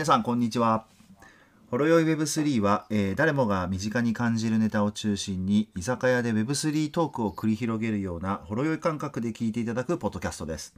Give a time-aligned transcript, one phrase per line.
[0.00, 0.86] 皆さんこんにちは。
[1.70, 10.74] ほろよい Web3 は、えー誰もが身近に感じるネタを中心に居酒屋で Web3 トークを繰り広げるようなほろ酔い感覚で聞いていただくポッドキャストです。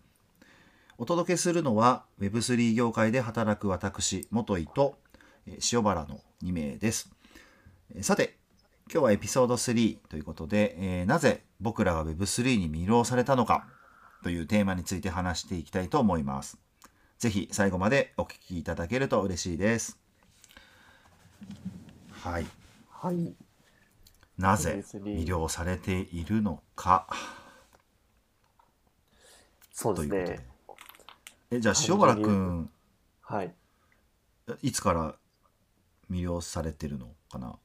[0.98, 4.98] お届けするのは Web3 業界で働く私元井と
[5.46, 7.08] えー塩原の2名です。
[7.94, 8.34] えーさて
[8.92, 13.68] 今日はエピソード3ということで、えーなぜ僕らが Web3 に魅了されたのか
[14.24, 16.58] というテーマについて話していきたいと思います。
[17.22, 19.96] ぜひ最後までお聞きいただけると嬉しいです。
[22.10, 22.46] はい。
[22.90, 23.32] はい。
[24.36, 27.06] なぜ Web3 魅了されているのか
[29.70, 30.46] そうでですね。。
[31.52, 32.68] え、じゃあ塩原くん、
[33.20, 33.54] はい。
[34.60, 35.14] いつから
[36.10, 37.56] 魅了されてるのかな？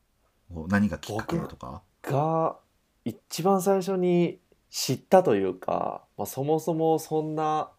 [0.67, 1.81] 何がきっかけとか？
[2.03, 2.57] が、
[3.05, 4.37] 一番最初に
[4.69, 7.71] 知ったというか、まあ、そもそもそんな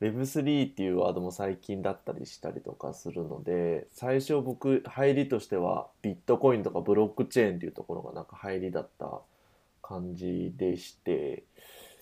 [0.00, 9.20] Web3 っていうワードも最近だったりしたりとかするので、最初僕、入りとしてはビットコインとかブロックチェーンっていうところがなんか入りだった
[9.82, 11.44] 感じでして、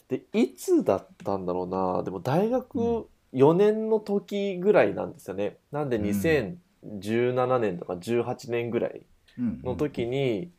[0.08, 5.56] で、いつだったんだろうな、でも大学4年の時ぐらいなんですよね。
[5.72, 6.04] なんでうん。
[6.04, 9.02] 2017年とか18年ぐらい
[9.38, 9.60] うん。
[9.62, 10.50] の時に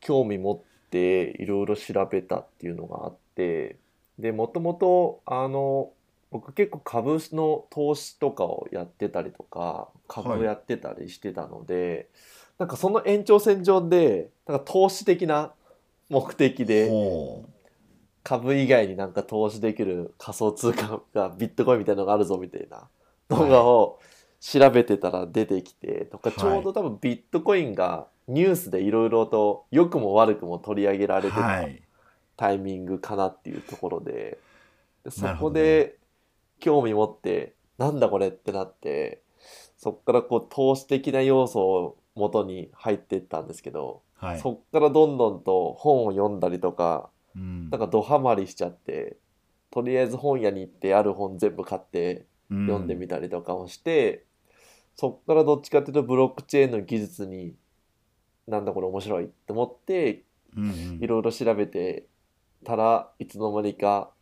[0.00, 3.76] 興味持っていろいろ調べたっていうのがあって
[4.18, 5.90] でもともとあの
[6.34, 12.08] 僕結構株の投資とかをやってたりとか株をやってたりしてたので、
[12.58, 15.52] なんかその延長線上でなんか投資的な
[16.08, 17.48] 目的でほ
[18.24, 22.88] 株以外になんか投資できる仮想通貨がビットコインみたいなのがあるぞみたいな
[23.28, 24.00] 動画を
[24.40, 26.38] 調べてたら出てきてとかはい。
[26.40, 31.80] ちょうど多分ビットコインがニュースでいろいろと良くも悪くも取り上げらうれてたはい。
[32.36, 34.38] タイミングかなっていうところで
[35.04, 35.98] でそこで
[36.60, 39.22] 興味持ってなんだこれってなって
[39.76, 44.38] そこからこう投資的な要素を元に入っていったんですけど、はい。
[44.38, 47.70] そこからどんどんと本を読んだりとかうん。
[47.70, 49.16] なんかドハマりしちゃって
[49.70, 54.24] とりあえず本屋に行ってある本全部買って読んでみたりとかをして、
[54.94, 57.54] そっからどっちかっていうとブロックチェーンの技術に
[58.46, 60.22] なんだこれ面白いって思って
[60.56, 60.98] うんうん。
[61.02, 62.06] いろいろ調べて
[62.64, 64.12] たらいつの間にか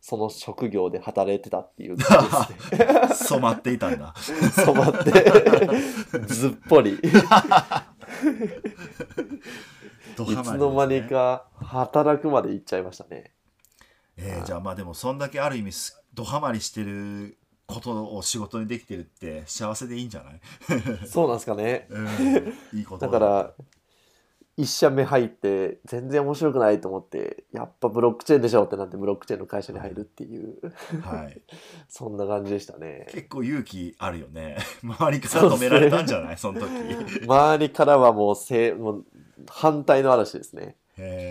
[0.00, 3.14] その職業で働いてたっていう感じですね。
[3.14, 3.72] 染まって。
[3.72, 4.14] いたんだ。
[4.16, 5.12] 染まって。
[6.26, 6.94] ずっぽり。
[6.94, 6.98] い
[10.18, 13.32] つの間にか働くまで行っちゃいましたね。
[14.16, 20.40] えーじゃあまあでもそんだけある意味すドハマりしてることを仕事にできてるって幸せでいいんじゃない、
[21.06, 21.86] そうなんですかね。
[21.90, 22.08] うん、
[22.78, 23.52] いいことだから
[24.58, 30.56] 一社目入って全然面白くないと思ってやっぱブロックチェーンでしょってなってブロックチェーンの会社に入るっていう。
[31.00, 31.40] はい、
[31.88, 33.06] そんな感じでしたね。
[33.10, 34.56] 結構勇気あるよね。
[34.82, 36.36] 周りから止められたんじゃない？
[36.36, 36.68] そ,、の時。
[37.24, 39.04] 周りからはもうせもう
[39.46, 40.76] 反対の嵐ですね。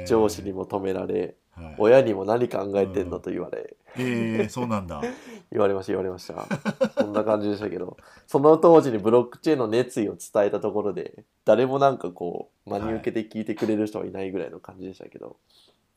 [0.07, 5.01] 上司にも止められはい、親にも何考えてんのと言われ、えー、そうなんだ
[5.51, 6.47] 言われました言われました。
[6.99, 7.97] そんな感じでしたけど。
[8.27, 15.37] その当時にブロックチェーンの熱意を伝えたところで誰もなんかこう真に受けて聞いてくれる人はいないぐらいの感じでしたけど、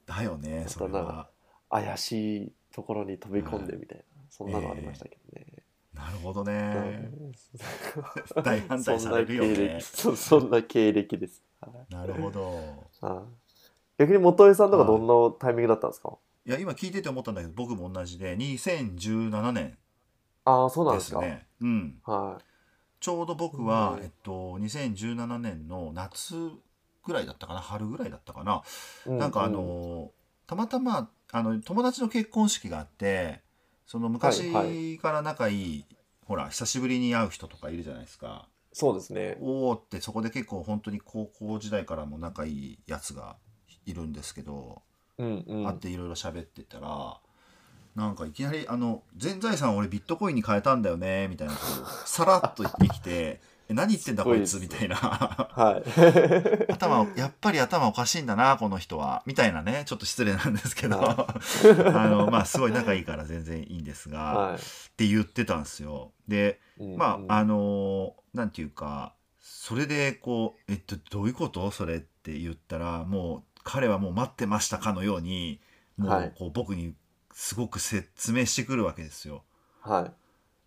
[0.07, 1.29] だよねそれは。
[1.71, 5.47] 怪しいところに飛び込んでみたいな、そんなのありましたけどね、
[5.95, 7.33] なるほどうね、ん。
[8.43, 9.81] 大反対されるよね。
[9.81, 11.95] そんな経歴 そそんな経歴です、はい。
[11.95, 12.89] なるほど。
[13.01, 13.51] はい。
[13.99, 16.13] 逆に元井さんとかどんなタイミングだったんですか、い
[16.45, 19.77] や今聞いてて思ったんだけど僕も同じで2017年
[20.45, 21.47] ああそうなんでですね。
[21.61, 21.99] うん。
[22.05, 22.45] はい。
[23.01, 24.05] ちょうど僕は、うん。
[24.05, 26.35] えっと、2017年の夏
[27.05, 28.63] ぐらいだったかな春ぐらいだったかな、
[29.07, 30.11] うなんかあの
[30.47, 33.41] たまたまあの友達の結婚式があって
[33.87, 35.85] その昔はいから仲いい、
[36.27, 38.49] ほら久しぶりに会う人とかいるじゃないですか。
[38.73, 39.37] そうですね。
[39.41, 43.37] おおってそこで結構本当に高校時代からも仲いいやつが
[43.87, 44.83] いるんですけど、
[45.21, 45.67] うんうん。
[45.67, 47.19] 会っていろいろ喋ってたら
[47.97, 54.97] なんかいきなりあの「全財産俺ビットコインに変えたんだよね」みたいなことをさらっと言ってきて「え何言ってんだこいつ」みたいな。
[54.97, 55.91] はい。
[56.73, 59.23] 頭やっぱり頭おかしいんだなこの人は。
[59.27, 60.99] みたいなねちょっと失礼なんですけど。
[60.99, 61.27] は
[61.95, 64.59] あのまあすごい仲いいから全然いいんですが、はっ
[64.97, 66.13] て言ってたんですよ。
[66.29, 67.27] でいうんまうん。
[67.31, 71.71] ああのなんていうかそれでこう「えっとどういうこと？
[71.71, 75.61] それ」って言ったらもう彼はもう待ってましたかのように
[75.97, 76.27] もはい。
[76.27, 76.95] うこう僕に
[77.33, 79.43] すごく説明してくるわけですよ。
[79.81, 80.13] はい。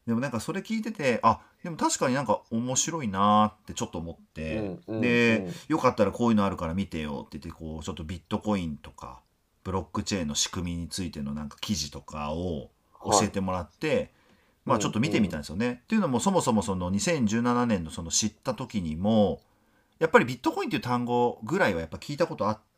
[0.07, 4.57] でもなんかそれ聞いててあでも確かになんか面白いなーってちょっと思って、
[4.87, 5.53] うんうんで、うん。
[5.69, 9.21] よかったらこういうのあるから見てよって言ってこうちょっとビットコインとか
[9.63, 12.69] ブロックチェーンの仕組みについてのなんか記事とかを
[13.05, 14.11] 教えてもらって、
[14.65, 15.81] まあちょっと見てみたんですよね。
[15.83, 19.41] っていうのもそもそもその2017年のその知った時にも
[19.99, 22.72] やっぱりビットコインっていう単語ぐらいはやっぱ聞いたことあって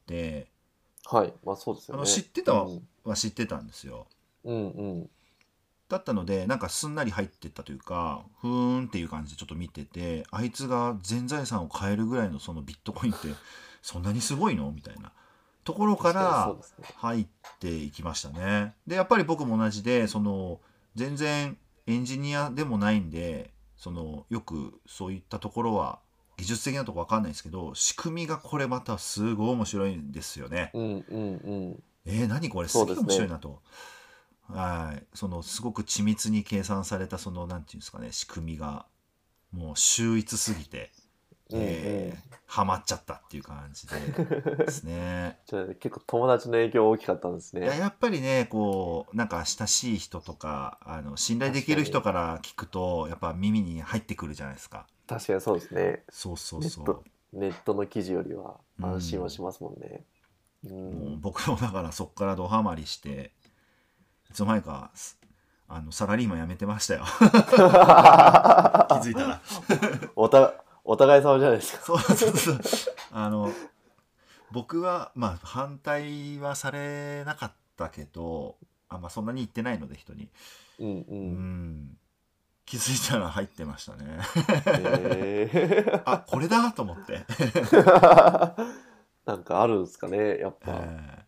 [1.05, 1.33] はい。
[1.45, 2.01] まあそうですよね。
[2.01, 4.07] あの知ってたは知ってたんですよ。
[4.43, 5.09] うんうん。
[5.87, 13.27] だったのでなんかすんなり入ってったというかふーんっていう感じでちょっと見ててあいつが全財産を変えるぐらいのそのビットコインって
[13.83, 14.71] そんなにすごいの？
[14.71, 15.11] みたいな。
[15.63, 16.55] ところから
[16.97, 17.27] 入っ
[17.59, 18.75] ていきましたね。
[18.85, 20.59] でやっぱり僕も同じでその
[20.95, 21.57] 全然
[21.87, 25.99] エンジニアでもないんでそのよくそういったところは
[26.37, 30.71] 技術的なとこわかんないですけど仕組みがこれまたすごい面白いんですよね。
[30.73, 31.83] うんうんうん。
[32.05, 32.67] えー、何これ？
[32.67, 33.61] すげえ面白いなと。
[34.47, 38.85] はい、そのすごく緻密に計算されたそのなんていうんですかね仕組みが
[39.51, 40.91] もう秀逸すぎて、
[41.49, 41.65] うんうん。
[41.65, 43.95] えーハマっちゃったっていう感じで
[44.55, 45.39] ですね。
[45.45, 47.65] じゃあ結構友達の影響大きかったんですね。
[47.65, 54.87] いややっぱりねこうなんか親しい人とかあの信頼できる人から聞くとやっぱ耳に入ってくるじゃないですか。
[55.05, 56.03] 確かにそうですね。
[56.09, 57.03] そうそうそう。
[57.33, 60.05] ネットの記事よりは安心はしますもんね。
[60.63, 60.81] うもう
[61.17, 61.19] ん。
[61.19, 63.33] 僕もだからそこからドハマりして
[64.29, 65.19] いつの間にかす
[65.67, 67.03] あのサラリーマン辞めてましたよ。
[67.19, 69.41] 気づいたら。
[70.15, 70.53] おた
[70.85, 71.83] お互い様じゃないですか。
[71.83, 72.59] そうそうそう。
[73.11, 73.51] あの
[74.51, 78.55] 僕はまあ反対はされなかったけど
[78.87, 80.29] あんまそんなに言ってないので人に。
[80.79, 81.31] うんううん。
[81.81, 81.97] ん
[82.65, 84.19] 気づいたら入ってましたね。
[84.67, 88.55] へ あこれだと思って、ー
[89.25, 90.71] なんかあるんですかねやっぱ。
[90.73, 91.25] え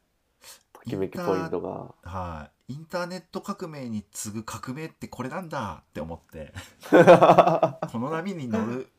[0.74, 1.94] ときめきポイントが。
[2.04, 2.74] ーはい。
[2.74, 6.54] インターネット革命に次ぐ革命ってこれなんだって思って。
[6.90, 8.90] この波に乗る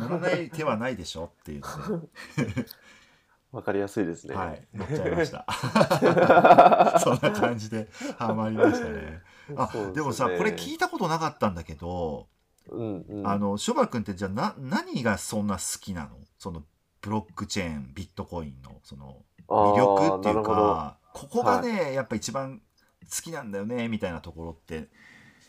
[0.00, 2.66] 乗らない手はないでしょっていうので、
[3.52, 5.46] わかりやすいですねはい、乗っちゃいました。
[7.00, 7.88] そんな感じで
[8.18, 9.22] ハマりましたね。
[9.56, 12.28] あそうすよねでもさこれ聞いたことなかったんだけど、
[12.68, 16.16] うんうんあの諸原君ってじゃあな何がそんな好きなの？
[16.38, 16.62] その
[17.00, 22.60] ブロックチェーンビットコインのその魅力っていうかここがね、やっぱ一番
[23.02, 24.88] 好きなんだよねみたいなところって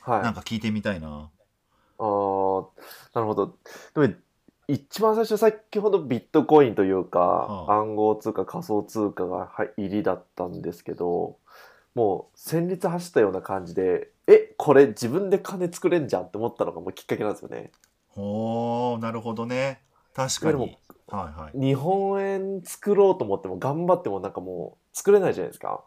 [0.01, 1.31] はいなんか聞いてみたいな。
[1.97, 2.68] あー
[3.13, 3.57] なるほど。
[3.95, 4.13] でも
[4.68, 11.38] 一番最初先ほどビットコインというか、はあ暗号通貨仮想通貨が入りだったんですけど
[11.94, 17.72] もう戦慄走ったような感じでえこれ自分で金作れんじゃんって思ったのがもうきっかけなんですよね。
[18.08, 19.82] ほーなるほどね
[20.14, 20.78] 確かに。
[21.08, 21.60] はいはい。
[21.60, 25.84] 日本円作ろうと思っても頑張ってもなんかもう作れないじゃないですか。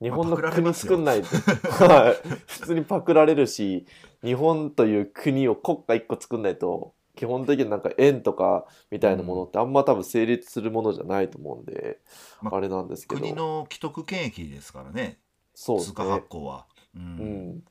[0.00, 1.28] 日本の国作んないと、
[1.88, 3.86] はい普通にパクられるし
[4.22, 11.98] 日本という国を国家一個作んないと基本的になんか円とかみたいなものってあんま多分成立するものじゃないと思うんで、
[12.42, 13.20] まあれなんですけど。
[13.20, 15.18] 国の既得権益ですからね。
[15.54, 16.66] そうです通貨発ね、行は。
[16.94, 17.48] ううん。
[17.56, 17.62] ん、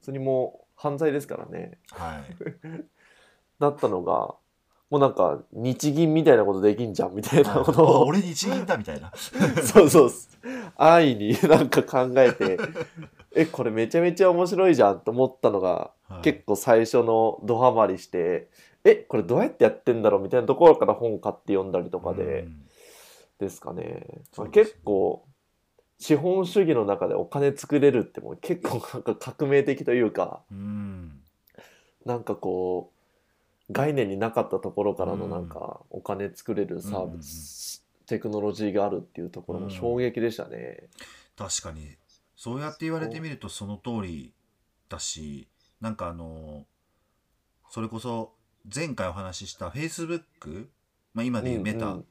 [0.00, 1.78] 普通にもう犯罪ですからね。
[1.92, 2.36] はい。
[3.60, 4.34] だったのが
[4.90, 8.06] もうなんか日銀みたいなことできんじゃんみたいなこあとを。
[8.06, 9.12] 俺日銀だみたいな。
[9.62, 10.10] そうそう。
[10.76, 12.58] 安易になんか考えて、
[13.34, 16.22] え、これめちゃめちゃ面白いじゃんと思ったのが、はい。
[16.22, 18.48] 結構最初のドハマりして、
[18.88, 20.22] え、これどうやってやってんだろう？
[20.22, 22.66] みたいなところから本買って読んだりとかで、うん。
[23.38, 24.06] ですかね。
[24.36, 25.26] まあ結構、
[25.98, 31.20] 資本主義の中でお金作れるってもう結構なんか革命的というか、うん。
[32.04, 32.92] なんかこ
[33.68, 35.30] う、概念になかったところからのうん。
[35.30, 40.84] なんかお金作れるサービス、テクノロジーがあるっていうところも衝撃でしたね。
[41.36, 41.96] 確かに。
[42.36, 44.32] そうやって言われてみるとその通り
[44.90, 45.48] だし
[45.80, 46.66] なんかあの
[47.70, 48.34] それこそ
[48.74, 50.66] 前回お話しした Facebook、
[51.14, 52.04] まあ、今でいうメタ、うんうん。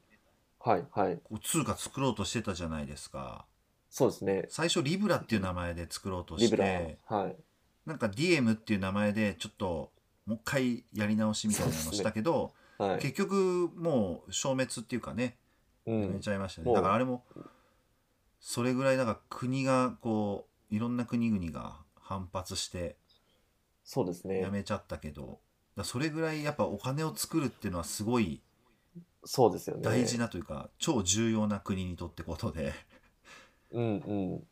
[0.60, 1.18] はいはい。
[1.22, 3.46] こう通貨作ろうとしてたじゃないですか。
[3.90, 4.46] そうですね。
[4.48, 7.36] 最初リブラっていう名前で作ろうとしてはい。
[7.86, 9.92] なんか DM っていう名前でちょっと
[10.26, 12.98] もう一回やり直しみたいなのをしたけど、はい。
[12.98, 15.36] 結局もう消滅っていうかね
[15.84, 17.22] やめうんちゃいましたね、だからあれも
[18.40, 22.96] それぐらいなんか国がこういろんな国々が反発して
[23.84, 24.40] そうですね。
[24.40, 25.38] やめちゃったけど、
[25.84, 28.40] それぐらいやっぱお金を作るっていうのはすごい
[29.26, 29.82] そうですよね。
[29.82, 32.72] 大事なというか、超重要な国にとってことで。
[33.72, 34.46] うんうん。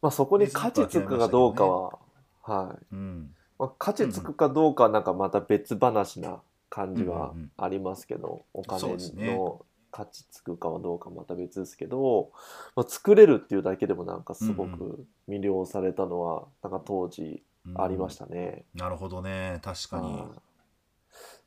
[0.00, 1.98] まあそこに価値つくかどうかは、
[2.42, 3.34] はい、うん。
[3.58, 6.40] まあ、価値つくかどうかはなんかまた別話な
[6.70, 7.50] 感じはうんうんうん。
[7.58, 9.60] ありますけど、お金そうですねの
[9.92, 12.30] 価値つくかはどうかまた別ですけど、
[12.76, 17.42] まあ、作れるっていうだけでもなんかすごうんく魅了されたのはなんか当時
[17.74, 18.64] ありましたね。
[18.74, 20.50] なるほどね確かにはい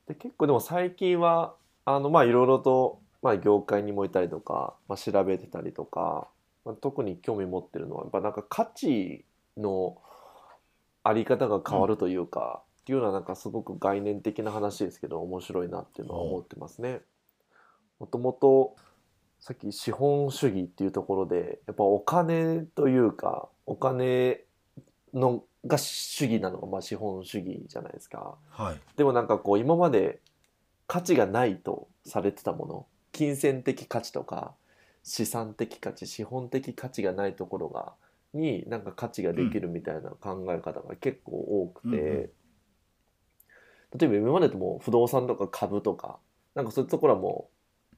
[0.08, 1.56] で結構でも最近は
[1.86, 6.28] あのまあいろいろと、まあ、業界にもいたりとか、まあ、調べてたりとか、
[6.66, 9.24] まあ、特に興味持ってるのはやっぱなんか価値
[9.58, 9.98] の
[11.04, 17.02] あり方が変わるというか、っていうのはなんかすごく概念的な話ですけど面白いなっていうのは思ってますね。
[18.00, 18.76] もともと
[19.40, 24.42] さっき資本主義っていうところでやっぱお金というかお金
[25.14, 28.36] のが主義なのがまあ資本主義じゃないですか。
[28.50, 28.80] はい。
[28.98, 30.20] でもなんかこう今まで
[30.88, 34.54] 価値がないとされてたもの金銭的価値とか
[35.04, 37.94] 資産的価値資本的価値がないところが
[38.34, 42.30] になんか価値ができるみたいな考え方が結構多くて、うんうん
[43.98, 46.18] 例えば今までとも不動産とか株とか
[46.56, 47.50] なんかそういうところはも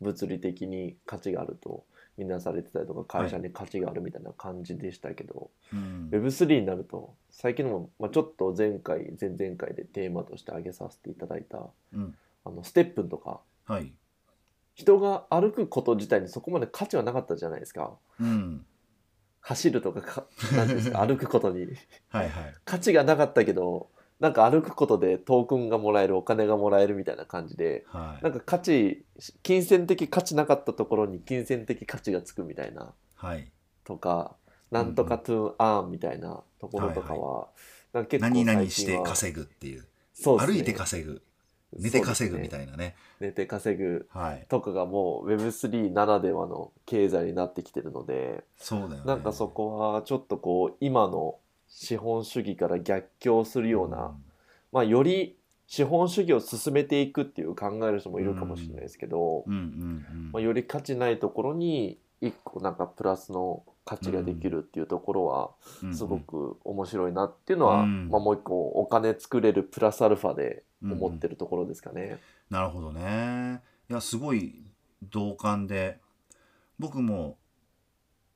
[0.02, 1.86] う物理的に価値があると
[2.18, 11.60] みなされてたりとか会社に価値があるみたいな感じでしたけど、うん、Web3 になると最近のも、まあ、ちょっと前回前々回でテーマとして挙げさせていただいた
[11.94, 13.92] うん、あのステップンとかはい、
[14.76, 17.94] 人が歩くこと自体にそこまで価値はなかったじゃないですか。
[18.20, 18.66] うん、
[19.42, 21.66] 走るとかかなんですか 歩くことに。
[22.10, 22.54] はいはい。
[22.64, 28.24] 価値がなかったけどなんか歩くことでトークンがもらえるお金がもらえるみたいな感じではい。
[28.24, 29.06] なんか価値
[29.44, 33.52] 金銭的価値なかったところに金銭的価値がつくみたいなはい。
[33.84, 34.36] とか
[34.72, 37.48] なんとかトゥーンアーンみたいなところとかは、
[37.94, 39.86] なんか結構何々して稼ぐっていう。
[40.14, 41.22] そうね歩いて稼ぐ。
[41.78, 42.96] 寝て稼ぐみいたいなね。
[43.20, 44.46] 寝て稼ぐはい。
[44.50, 49.02] とかがもう Web3 ならではの経済になってきてるのでそうだよね。
[49.06, 51.36] なんかそこはちょっとこう今の
[51.78, 54.16] 資本主義から逆境するような、
[54.72, 60.32] まあより資本主義を進めていくっていう考える人もいるかもしれないですけど、うんうんうん。
[60.32, 65.52] まあ、より価値ないところに一個なんかプラスの価値ができるっていうところは
[65.84, 68.10] うんすごく面白いなっていうのは、うん。
[68.10, 72.20] まあ、もう一個お金作れるプラスアルファで思ってるところですかね。
[72.50, 73.62] なるほどね。
[73.90, 74.64] いやすごい
[75.04, 76.00] 同感で
[76.80, 77.38] 僕も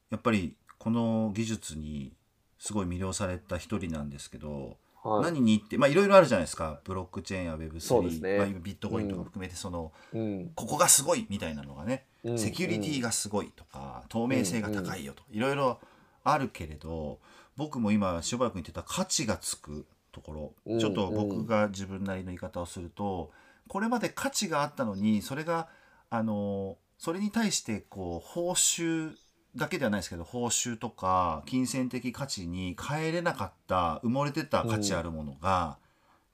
[0.09, 2.13] やっぱりこの技術に
[2.59, 6.81] すごい魅了された一人なんですけど、はい、何にってまあいろいろあるじゃないですか。
[6.83, 8.37] ブロックチェーンや Web3、そうですね。
[8.37, 10.51] まあ、ビットコインとか含めてその、うん。
[10.55, 12.37] ここがすごいみたいなのがね、うん。
[12.39, 15.79] セキュリティがすごいとか透明性が高いよといろいろ
[16.23, 17.19] あるけれど
[17.55, 20.79] 僕も今しばらく言ってた価値がつくところ、うん。
[20.79, 23.31] ちょっと僕が自分なりの言い方をすると
[23.69, 25.69] これまで価値があったのにそれが
[26.09, 29.13] あのそれに対してこう報酬
[29.59, 35.77] だけではないですけど報酬とか金銭的価値に変えれなかった埋もれてた価値あるものが、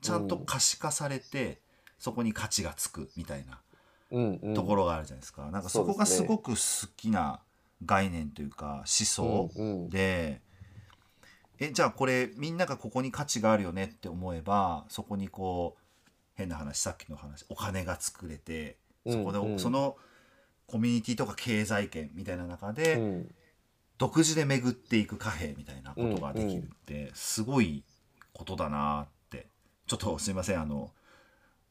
[0.02, 1.60] ちゃんと可視化されて、
[1.98, 3.60] そこに価値がつくみたいな
[4.12, 4.54] うんうん。
[4.54, 7.40] ところがあるじゃないですか、なんかそこがすごく好きな
[7.84, 9.90] 概念というか思想うんうん。
[9.90, 10.42] で、
[11.60, 18.78] えじゃあこれみんながここに価値があるよねって思えばそこにこう変な話さっきの話お金が作れて
[19.08, 19.60] そこで、うんうん。
[19.60, 19.98] その
[20.68, 23.36] コミュニティとか経済圏みたいな中で、うん。
[23.98, 27.84] 独自で巡っていく貨幣みたいなことができるってすごい
[28.34, 29.48] ことだなって。
[29.88, 30.92] ちょっとすいませんあの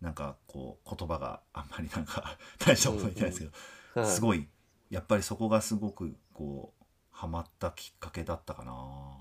[0.00, 3.46] なんかこう言葉があんまりなんか 大したこと言ってないですけ
[3.94, 4.10] ど、はい。
[4.10, 4.48] すごい
[4.90, 9.18] やっぱりそこがすごくこうハマったきっかけだったかな。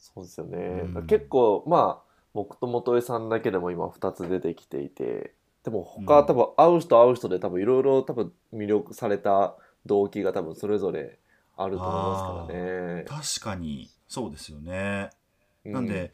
[0.00, 0.58] そうですよね、
[0.94, 6.26] うん結構まあ僕と元江さんだけでも今2つ出てきていてでも他、うん。
[6.26, 11.18] 多分会う人会う人で多分いろいろ多分魅力された動機が多分それぞれ
[11.56, 12.60] あると思いますから
[12.96, 13.04] ね。
[13.06, 13.90] 確かに。
[14.08, 15.10] そうですよね。
[15.64, 16.12] うなんで、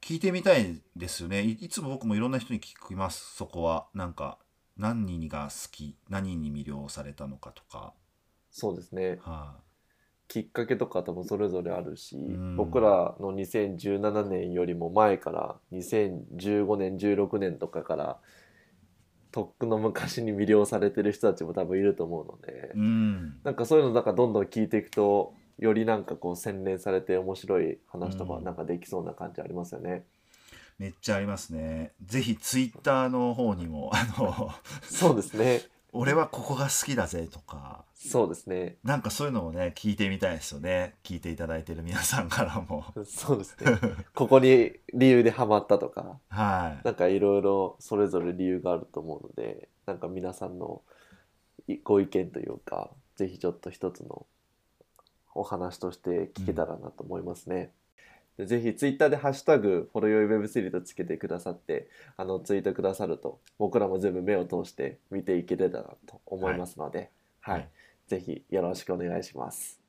[0.00, 1.42] 聞いてみたいですよね。
[1.42, 3.86] いいつも僕もいろんな人に聞きますそこは。
[3.94, 4.38] なんか
[4.76, 7.92] 何が好き何に魅了されたのかとか。
[8.50, 9.18] そうですね。
[9.22, 9.56] は
[10.28, 12.56] きっかけとか多分それぞれあるし、ん。
[12.56, 18.18] 僕らの2017年よりも前から2015年16年とかから
[19.32, 30.04] とっくの昔に魅了されてる人たちも多分いると思うので、い、うんなんかそういうのなんかどんどん聞いていくとよりなんかこう洗練されて面白い話とかうんなんかできそうな感じありますよね。
[30.78, 31.92] めっちゃありますね。
[32.04, 34.50] ぜひツイッターの方にもあの
[34.82, 35.62] そうですね。
[35.92, 38.78] 俺はここが好きだぜとかそうですね。
[38.82, 43.78] なんかそういうのをね聞いてみたいですよね聞いていただいてる皆さんからもそうですね。
[44.14, 50.82] ここに理由でハマったとか、はいなんかいろいろそれぞれ理由があると思うので、なんか皆さんの
[51.68, 54.26] いご意見というか、ぜひちょっと一つの
[55.34, 57.56] お話として聞けたらなと思いますね。
[57.56, 57.70] で
[58.38, 67.10] ぜひツイッターでハッシュタグ、フォロヨイ Web3 とつけてくださって、あの、ツイートくださると、僕らも全部目を通して見ていけれたらと思いますので、
[67.40, 67.58] はい。
[67.58, 67.68] はい
[68.12, 69.81] ぜひよろしくお願いします。